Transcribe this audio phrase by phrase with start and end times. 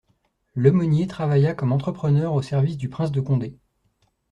[0.55, 3.55] Lemonnier travailla comme entrepreneur au service du prince de Condé.